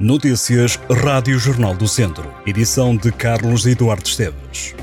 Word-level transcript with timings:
Notícias 0.00 0.80
Rádio 1.04 1.38
Jornal 1.38 1.74
do 1.74 1.86
Centro. 1.86 2.34
Edição 2.46 2.96
de 2.96 3.12
Carlos 3.12 3.66
Eduardo 3.66 4.08
Esteves. 4.08 4.74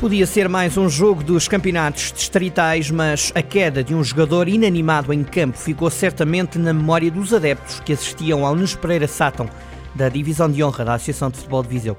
Podia 0.00 0.26
ser 0.26 0.48
mais 0.48 0.78
um 0.78 0.88
jogo 0.88 1.22
dos 1.22 1.48
campeonatos 1.48 2.10
distritais, 2.12 2.90
mas 2.90 3.30
a 3.34 3.42
queda 3.42 3.84
de 3.84 3.94
um 3.94 4.02
jogador 4.02 4.48
inanimado 4.48 5.12
em 5.12 5.22
campo 5.22 5.58
ficou 5.58 5.90
certamente 5.90 6.58
na 6.58 6.72
memória 6.72 7.10
dos 7.10 7.34
adeptos 7.34 7.80
que 7.80 7.92
assistiam 7.92 8.46
ao 8.46 8.54
Nunes 8.54 8.74
Pereira 8.74 9.06
Sátão, 9.06 9.46
da 9.94 10.08
Divisão 10.08 10.50
de 10.50 10.64
Honra 10.64 10.86
da 10.86 10.94
Associação 10.94 11.28
de 11.28 11.36
Futebol 11.36 11.62
de 11.62 11.68
Viseu. 11.68 11.94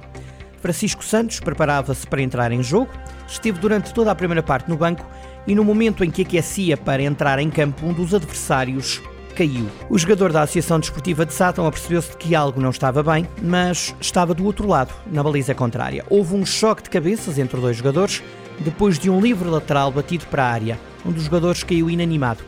Francisco 0.59 1.03
Santos 1.03 1.39
preparava-se 1.39 2.07
para 2.07 2.23
entrar 2.23 2.51
em 2.51 2.63
jogo, 2.63 2.89
esteve 3.27 3.59
durante 3.59 3.93
toda 3.93 4.09
a 4.09 4.15
primeira 4.15 4.41
parte 4.41 4.67
no 4.67 4.75
banco 4.75 5.05
e 5.45 5.55
no 5.55 5.63
momento 5.63 6.03
em 6.03 6.11
que 6.11 6.21
aquecia 6.21 6.77
para 6.77 7.01
entrar 7.01 7.39
em 7.39 7.49
campo, 7.49 7.85
um 7.85 7.93
dos 7.93 8.13
adversários 8.13 9.01
caiu. 9.33 9.67
O 9.89 9.97
jogador 9.97 10.31
da 10.31 10.43
Associação 10.43 10.79
Desportiva 10.79 11.25
de 11.25 11.33
Sátão 11.33 11.65
apercebeu-se 11.65 12.11
de 12.11 12.17
que 12.17 12.35
algo 12.35 12.61
não 12.61 12.69
estava 12.69 13.03
bem, 13.03 13.27
mas 13.41 13.95
estava 13.99 14.33
do 14.33 14.45
outro 14.45 14.67
lado, 14.67 14.93
na 15.07 15.23
baliza 15.23 15.53
contrária. 15.53 16.05
Houve 16.09 16.35
um 16.35 16.45
choque 16.45 16.83
de 16.83 16.89
cabeças 16.89 17.37
entre 17.37 17.59
dois 17.59 17.77
jogadores, 17.77 18.23
depois 18.59 18.99
de 18.99 19.09
um 19.09 19.19
livre 19.19 19.49
lateral 19.49 19.91
batido 19.91 20.25
para 20.27 20.43
a 20.43 20.51
área. 20.51 20.79
Um 21.05 21.11
dos 21.11 21.23
jogadores 21.23 21.63
caiu 21.63 21.89
inanimado. 21.89 22.43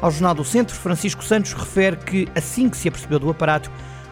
Ao 0.00 0.10
Jornal 0.10 0.34
do 0.34 0.44
Centro, 0.44 0.76
Francisco 0.76 1.24
Santos 1.24 1.52
refere 1.52 1.96
que, 1.96 2.28
assim 2.34 2.68
que 2.68 2.76
se 2.76 2.88
apercebeu 2.88 3.18
do 3.18 3.30
aparato, 3.30 3.70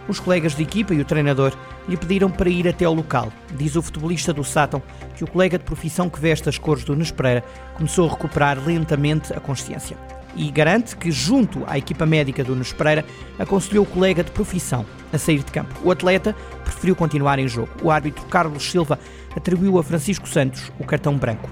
os 0.09 0.21
colegas 0.21 0.55
de 0.55 0.63
equipa 0.63 0.95
e 0.95 1.01
o 1.01 1.05
treinador 1.05 1.53
lhe 1.89 1.97
pediram 1.97 2.31
para 2.31 2.49
ir 2.49 2.69
até 2.69 2.85
ao 2.85 2.95
local. 2.95 3.33
Diz 3.57 3.77
o 3.77 3.83
futebolista 3.83 4.33
do 4.33 4.45
Sátão 4.45 4.83
que 5.17 5.25
o 5.25 5.27
colega 5.27 5.59
de 5.59 5.65
profissão 5.65 6.09
que 6.09 6.21
veste 6.21 6.49
as 6.49 6.59
cores 6.59 6.85
do 6.85 6.97
Nespreira 6.97 7.43
começou 7.75 8.09
a 8.09 8.11
recuperar 8.11 8.59
lentamente 8.65 9.33
a 9.33 9.41
consciência. 9.41 9.97
E 10.37 10.51
garante 10.51 10.97
que, 10.97 11.11
junto 11.11 11.65
à 11.67 11.79
equipa 11.79 12.05
médica 12.05 12.45
do 12.45 12.55
Nespreira, 12.55 13.05
aconselhou 13.39 13.85
o 13.85 13.89
colega 13.89 14.23
de 14.23 14.31
profissão 14.31 14.85
a 15.13 15.17
sair 15.17 15.39
de 15.39 15.51
campo. 15.51 15.75
O 15.83 15.91
atleta 15.91 16.37
preferiu 16.63 16.95
continuar 16.95 17.39
em 17.39 17.49
jogo. 17.49 17.71
O 17.83 17.91
árbitro 17.91 18.25
Carlos 18.27 18.71
Silva 18.71 18.99
atribuiu 19.35 19.79
a 19.79 19.83
Francisco 19.83 20.29
Santos 20.29 20.71
o 20.79 20.85
cartão 20.85 21.17
branco. 21.17 21.49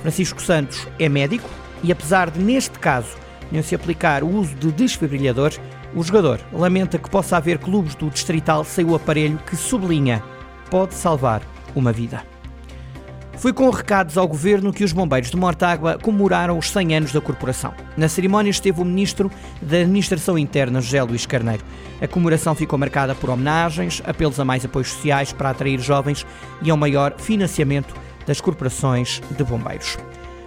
Francisco 0.00 0.42
Santos 0.42 0.86
é 0.98 1.08
médico 1.08 1.48
e, 1.82 1.90
apesar 1.90 2.30
de, 2.30 2.40
neste 2.40 2.78
caso, 2.78 3.16
não 3.50 3.62
se 3.62 3.74
aplicar 3.74 4.22
o 4.22 4.28
uso 4.28 4.54
de 4.56 4.72
desfibrilhadores, 4.72 5.60
o 5.94 6.02
jogador 6.02 6.40
lamenta 6.52 6.98
que 6.98 7.10
possa 7.10 7.36
haver 7.36 7.58
clubes 7.58 7.94
do 7.94 8.10
Distrital 8.10 8.64
sem 8.64 8.84
o 8.84 8.94
aparelho 8.94 9.38
que 9.46 9.56
sublinha 9.56 10.22
pode 10.70 10.94
salvar 10.94 11.42
uma 11.74 11.92
vida. 11.92 12.22
Foi 13.36 13.52
com 13.52 13.68
recados 13.70 14.16
ao 14.16 14.28
governo 14.28 14.72
que 14.72 14.84
os 14.84 14.92
bombeiros 14.92 15.30
de 15.30 15.36
Mortágua 15.36 15.98
comemoraram 16.00 16.56
os 16.56 16.70
100 16.70 16.96
anos 16.96 17.12
da 17.12 17.20
corporação. 17.20 17.74
Na 17.96 18.08
cerimónia 18.08 18.50
esteve 18.50 18.80
o 18.80 18.84
ministro 18.84 19.30
da 19.60 19.78
Administração 19.78 20.38
Interna, 20.38 20.80
José 20.80 21.02
Luís 21.02 21.26
Carneiro. 21.26 21.64
A 22.00 22.06
comemoração 22.06 22.54
ficou 22.54 22.78
marcada 22.78 23.14
por 23.14 23.30
homenagens, 23.30 24.00
apelos 24.04 24.38
a 24.38 24.44
mais 24.44 24.64
apoios 24.64 24.92
sociais 24.92 25.32
para 25.32 25.50
atrair 25.50 25.80
jovens 25.80 26.24
e 26.62 26.70
ao 26.70 26.76
maior 26.76 27.14
financiamento 27.18 27.94
das 28.26 28.40
corporações 28.40 29.20
de 29.36 29.42
bombeiros. 29.42 29.98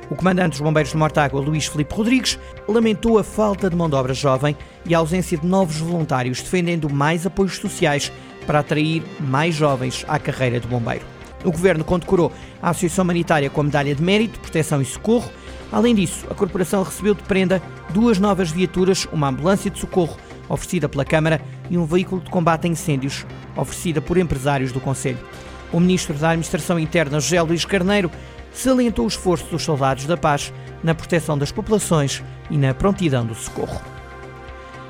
O 0.09 0.15
comandante 0.15 0.51
dos 0.51 0.61
Bombeiros 0.61 0.91
de 0.91 0.97
Mortágua, 0.97 1.41
Luís 1.41 1.65
Felipe 1.65 1.95
Rodrigues, 1.95 2.37
lamentou 2.67 3.17
a 3.17 3.23
falta 3.23 3.69
de 3.69 3.75
mão 3.75 3.89
de 3.89 3.95
obra 3.95 4.13
jovem 4.13 4.55
e 4.85 4.93
a 4.93 4.99
ausência 4.99 5.35
de 5.35 5.47
novos 5.47 5.77
voluntários, 5.77 6.41
defendendo 6.41 6.89
mais 6.89 7.25
apoios 7.25 7.57
sociais 7.57 8.11
para 8.45 8.59
atrair 8.59 9.03
mais 9.19 9.55
jovens 9.55 10.05
à 10.07 10.19
carreira 10.19 10.59
de 10.59 10.67
bombeiro. 10.67 11.05
O 11.43 11.51
governo 11.51 11.83
condecorou 11.83 12.31
a 12.61 12.69
Associação 12.69 13.03
Humanitária 13.03 13.49
com 13.49 13.61
a 13.61 13.63
Medalha 13.63 13.95
de 13.95 14.01
Mérito, 14.01 14.39
Proteção 14.39 14.79
e 14.79 14.85
Socorro. 14.85 15.31
Além 15.71 15.95
disso, 15.95 16.25
a 16.29 16.35
corporação 16.35 16.83
recebeu 16.83 17.15
de 17.15 17.23
prenda 17.23 17.61
duas 17.89 18.19
novas 18.19 18.51
viaturas, 18.51 19.07
uma 19.11 19.29
ambulância 19.29 19.71
de 19.71 19.79
socorro 19.79 20.17
oferecida 20.47 20.87
pela 20.87 21.03
Câmara 21.03 21.41
e 21.69 21.77
um 21.77 21.85
veículo 21.85 22.21
de 22.21 22.29
combate 22.29 22.67
a 22.67 22.69
incêndios 22.69 23.25
oferecida 23.55 24.01
por 24.01 24.17
empresários 24.17 24.71
do 24.71 24.79
Conselho. 24.79 25.17
O 25.71 25.79
ministro 25.79 26.13
da 26.13 26.29
Administração 26.29 26.79
Interna, 26.79 27.19
José 27.19 27.41
Luís 27.41 27.65
Carneiro, 27.65 28.11
salientou 28.59 29.05
o 29.05 29.07
esforço 29.07 29.45
dos 29.45 29.63
soldados 29.63 30.05
da 30.05 30.17
paz 30.17 30.53
na 30.83 30.95
proteção 30.95 31.37
das 31.37 31.51
populações 31.51 32.23
e 32.49 32.57
na 32.57 32.73
prontidão 32.73 33.25
do 33.25 33.35
socorro. 33.35 33.81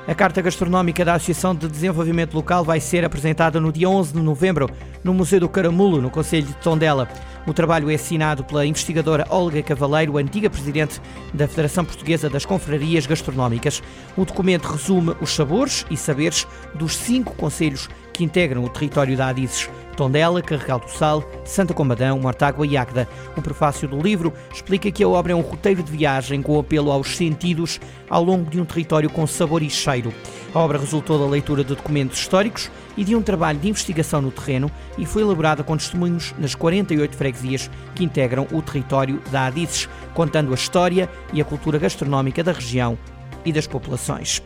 A 0.06 0.14
Carta 0.14 0.40
Gastronómica 0.40 1.04
da 1.04 1.14
Associação 1.14 1.52
de 1.52 1.66
Desenvolvimento 1.66 2.34
Local 2.34 2.64
vai 2.64 2.78
ser 2.78 3.04
apresentada 3.04 3.60
no 3.60 3.72
dia 3.72 3.88
11 3.88 4.12
de 4.12 4.20
novembro 4.20 4.70
no 5.02 5.12
Museu 5.12 5.40
do 5.40 5.48
Caramulo, 5.48 6.00
no 6.00 6.10
Conselho 6.10 6.46
de 6.46 6.54
Tondela. 6.54 7.08
O 7.46 7.54
trabalho 7.54 7.88
é 7.88 7.94
assinado 7.94 8.42
pela 8.42 8.66
investigadora 8.66 9.24
Olga 9.30 9.62
Cavaleiro, 9.62 10.18
antiga 10.18 10.50
presidente 10.50 11.00
da 11.32 11.46
Federação 11.46 11.84
Portuguesa 11.84 12.28
das 12.28 12.44
Confrarias 12.44 13.06
Gastronómicas. 13.06 13.80
O 14.16 14.24
documento 14.24 14.66
resume 14.66 15.14
os 15.20 15.30
sabores 15.30 15.86
e 15.88 15.96
saberes 15.96 16.44
dos 16.74 16.96
cinco 16.96 17.36
conselhos 17.36 17.88
que 18.12 18.24
integram 18.24 18.64
o 18.64 18.68
território 18.68 19.16
da 19.16 19.28
Adizes. 19.28 19.70
Tondela, 19.96 20.42
Carregal 20.42 20.80
do 20.80 20.90
Sal, 20.90 21.24
Santa 21.44 21.72
Combadão, 21.72 22.18
Mortágua 22.18 22.66
e 22.66 22.76
Águeda. 22.76 23.08
O 23.36 23.40
prefácio 23.40 23.86
do 23.86 24.00
livro 24.00 24.32
explica 24.52 24.90
que 24.90 25.04
a 25.04 25.08
obra 25.08 25.32
é 25.32 25.36
um 25.36 25.40
roteiro 25.40 25.82
de 25.82 25.90
viagem 25.90 26.42
com 26.42 26.58
apelo 26.58 26.90
aos 26.90 27.16
sentidos 27.16 27.80
ao 28.10 28.24
longo 28.24 28.50
de 28.50 28.60
um 28.60 28.64
território 28.64 29.08
com 29.08 29.26
sabor 29.26 29.62
e 29.62 29.70
cheiro. 29.70 30.12
A 30.52 30.58
obra 30.58 30.78
resultou 30.78 31.18
da 31.18 31.26
leitura 31.26 31.62
de 31.62 31.74
documentos 31.74 32.18
históricos 32.18 32.70
e 32.96 33.04
de 33.04 33.14
um 33.14 33.22
trabalho 33.22 33.58
de 33.58 33.68
investigação 33.68 34.22
no 34.22 34.30
terreno 34.30 34.70
e 34.96 35.04
foi 35.04 35.22
elaborada 35.22 35.62
com 35.62 35.76
testemunhos 35.76 36.34
nas 36.38 36.54
48 36.54 37.16
freguesias 37.16 37.70
que 37.94 38.04
integram 38.04 38.46
o 38.52 38.62
território 38.62 39.20
da 39.30 39.46
Adizes, 39.46 39.88
contando 40.14 40.52
a 40.52 40.54
história 40.54 41.08
e 41.32 41.40
a 41.40 41.44
cultura 41.44 41.78
gastronómica 41.78 42.42
da 42.42 42.52
região 42.52 42.98
e 43.44 43.52
das 43.52 43.66
populações. 43.66 44.42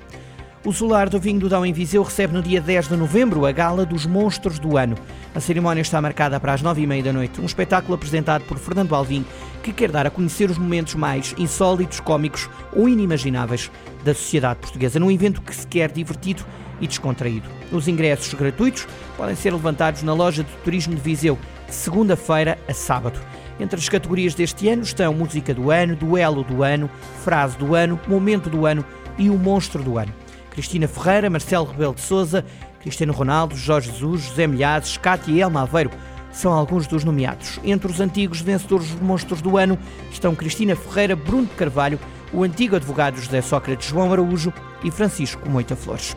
O 0.63 0.75
Solar 0.75 1.09
do 1.09 1.19
Vinho 1.19 1.41
do 1.41 1.49
Dão 1.49 1.65
em 1.65 1.73
Viseu 1.73 2.03
recebe 2.03 2.35
no 2.35 2.43
dia 2.43 2.61
10 2.61 2.89
de 2.89 2.97
novembro 2.97 3.47
a 3.47 3.53
Gala 3.53 3.87
dos 3.87 4.05
Monstros 4.05 4.59
do 4.59 4.77
Ano. 4.77 4.95
A 5.35 5.41
cerimónia 5.41 5.81
está 5.81 6.03
marcada 6.03 6.39
para 6.39 6.53
as 6.53 6.63
9h30 6.63 7.03
da 7.03 7.13
noite, 7.15 7.41
um 7.41 7.47
espetáculo 7.47 7.95
apresentado 7.95 8.45
por 8.45 8.59
Fernando 8.59 8.95
Alvim, 8.95 9.25
que 9.63 9.73
quer 9.73 9.91
dar 9.91 10.07
a 10.07 10.11
conhecer 10.11 10.51
os 10.51 10.59
momentos 10.59 10.95
mais 10.95 11.35
insólitos, 11.39 11.99
cómicos 11.99 12.47
ou 12.75 12.87
inimagináveis 12.87 13.71
da 14.05 14.13
sociedade 14.13 14.61
portuguesa, 14.61 15.01
num 15.01 15.11
evento 15.11 15.41
que 15.41 15.57
se 15.57 15.67
quer 15.67 15.91
divertido 15.91 16.45
e 16.79 16.87
descontraído. 16.87 17.49
Os 17.73 17.89
ingressos 17.89 18.35
gratuitos 18.35 18.87
podem 19.17 19.37
ser 19.37 19.55
levantados 19.55 20.03
na 20.03 20.13
loja 20.13 20.45
de 20.45 20.53
turismo 20.63 20.95
de 20.95 21.01
Viseu, 21.01 21.39
de 21.67 21.75
segunda-feira 21.75 22.59
a 22.69 22.75
sábado. 22.75 23.19
Entre 23.59 23.81
as 23.81 23.89
categorias 23.89 24.35
deste 24.35 24.69
ano 24.69 24.83
estão 24.83 25.15
Música 25.15 25.55
do 25.55 25.71
Ano, 25.71 25.97
Duelo 25.97 26.45
do 26.45 26.63
Ano, 26.63 26.91
Frase 27.25 27.57
do 27.57 27.75
Ano, 27.75 27.99
Momento 28.07 28.51
do 28.51 28.67
Ano 28.67 28.85
e 29.17 29.31
o 29.31 29.39
Monstro 29.39 29.83
do 29.83 29.97
Ano. 29.97 30.20
Cristina 30.61 30.87
Ferreira, 30.87 31.31
Marcelo 31.31 31.65
Rebelo 31.65 31.95
de 31.95 32.03
Souza, 32.03 32.45
Cristiano 32.83 33.15
Ronaldo, 33.15 33.57
Jorge 33.57 33.91
Jesus, 33.91 34.25
José 34.25 34.47
Milhazes, 34.47 34.99
Cátia 34.99 35.33
e 35.33 35.41
Elma 35.41 35.63
Aveiro 35.63 35.91
são 36.31 36.53
alguns 36.53 36.87
dos 36.87 37.03
nomeados. 37.03 37.59
Entre 37.65 37.91
os 37.91 37.99
antigos 37.99 38.43
vencedores 38.43 38.91
dos 38.91 39.01
monstros 39.01 39.41
do 39.41 39.57
ano 39.57 39.79
estão 40.13 40.35
Cristina 40.35 40.77
Ferreira, 40.77 41.17
Bruno 41.17 41.47
de 41.47 41.55
Carvalho, 41.55 41.99
o 42.31 42.43
antigo 42.43 42.77
advogado 42.77 43.17
José 43.17 43.41
Sócrates 43.41 43.89
João 43.89 44.13
Araújo 44.13 44.53
e 44.85 44.91
Francisco 44.91 45.49
Moita 45.49 45.75
Flores. 45.75 46.15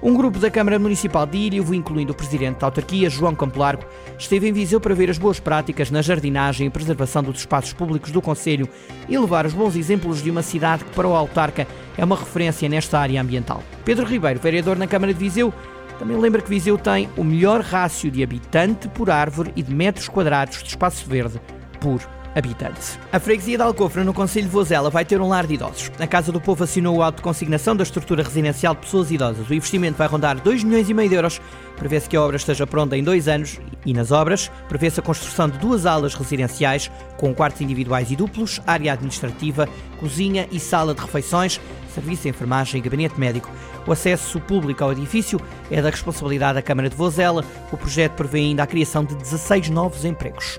Um 0.00 0.14
grupo 0.14 0.38
da 0.38 0.48
Câmara 0.48 0.78
Municipal 0.78 1.26
de 1.26 1.36
Ilho, 1.36 1.74
incluindo 1.74 2.12
o 2.12 2.14
Presidente 2.14 2.60
da 2.60 2.68
Autarquia, 2.68 3.10
João 3.10 3.34
Campo 3.34 3.58
Largo, 3.58 3.84
esteve 4.16 4.48
em 4.48 4.52
Viseu 4.52 4.80
para 4.80 4.94
ver 4.94 5.10
as 5.10 5.18
boas 5.18 5.40
práticas 5.40 5.90
na 5.90 6.00
jardinagem 6.00 6.68
e 6.68 6.70
preservação 6.70 7.20
dos 7.20 7.40
espaços 7.40 7.72
públicos 7.72 8.12
do 8.12 8.22
Conselho 8.22 8.68
e 9.08 9.18
levar 9.18 9.44
os 9.44 9.52
bons 9.52 9.74
exemplos 9.74 10.22
de 10.22 10.30
uma 10.30 10.42
cidade 10.42 10.84
que, 10.84 10.92
para 10.92 11.08
o 11.08 11.16
autarca, 11.16 11.66
é 11.96 12.04
uma 12.04 12.14
referência 12.14 12.68
nesta 12.68 12.96
área 12.96 13.20
ambiental. 13.20 13.60
Pedro 13.84 14.06
Ribeiro, 14.06 14.38
vereador 14.38 14.76
na 14.76 14.86
Câmara 14.86 15.12
de 15.12 15.18
Viseu, 15.18 15.52
também 15.98 16.16
lembra 16.16 16.42
que 16.42 16.48
Viseu 16.48 16.78
tem 16.78 17.08
o 17.16 17.24
melhor 17.24 17.60
rácio 17.60 18.08
de 18.08 18.22
habitante 18.22 18.86
por 18.88 19.10
árvore 19.10 19.52
e 19.56 19.64
de 19.64 19.74
metros 19.74 20.08
quadrados 20.08 20.62
de 20.62 20.68
espaço 20.68 21.08
verde 21.08 21.40
por 21.80 22.00
habitantes. 22.34 22.98
A 23.12 23.18
freguesia 23.18 23.56
de 23.56 23.62
Alcofra, 23.62 24.04
no 24.04 24.14
Conselho 24.14 24.46
de 24.46 24.52
Vozela, 24.52 24.90
vai 24.90 25.04
ter 25.04 25.20
um 25.20 25.28
lar 25.28 25.46
de 25.46 25.54
idosos. 25.54 25.90
A 25.98 26.06
Casa 26.06 26.30
do 26.30 26.40
Povo 26.40 26.64
assinou 26.64 26.96
o 26.96 27.02
auto 27.02 27.16
de 27.16 27.22
consignação 27.22 27.74
da 27.74 27.82
estrutura 27.82 28.22
residencial 28.22 28.74
de 28.74 28.80
pessoas 28.80 29.10
idosas. 29.10 29.48
O 29.48 29.54
investimento 29.54 29.98
vai 29.98 30.08
rondar 30.08 30.40
2 30.40 30.64
milhões 30.64 30.88
e 30.88 30.94
meio 30.94 31.08
de 31.08 31.14
euros. 31.14 31.40
Prevê-se 31.76 32.08
que 32.08 32.16
a 32.16 32.22
obra 32.22 32.36
esteja 32.36 32.66
pronta 32.66 32.96
em 32.96 33.04
dois 33.04 33.28
anos 33.28 33.58
e 33.86 33.92
nas 33.94 34.10
obras 34.10 34.50
prevê-se 34.68 34.98
a 34.98 35.02
construção 35.02 35.48
de 35.48 35.58
duas 35.58 35.86
alas 35.86 36.14
residenciais 36.14 36.90
com 37.16 37.34
quartos 37.34 37.60
individuais 37.60 38.10
e 38.10 38.16
duplos, 38.16 38.60
área 38.66 38.92
administrativa, 38.92 39.68
cozinha 40.00 40.48
e 40.50 40.58
sala 40.58 40.94
de 40.94 41.00
refeições, 41.00 41.60
serviço 41.94 42.22
de 42.22 42.28
enfermagem 42.30 42.80
e 42.80 42.82
gabinete 42.82 43.18
médico. 43.18 43.50
O 43.86 43.92
acesso 43.92 44.40
público 44.40 44.84
ao 44.84 44.92
edifício 44.92 45.40
é 45.70 45.80
da 45.80 45.90
responsabilidade 45.90 46.54
da 46.54 46.62
Câmara 46.62 46.90
de 46.90 46.96
Vozela. 46.96 47.44
O 47.72 47.76
projeto 47.76 48.12
prevê 48.12 48.40
ainda 48.40 48.62
a 48.62 48.66
criação 48.66 49.04
de 49.04 49.14
16 49.14 49.70
novos 49.70 50.04
empregos. 50.04 50.58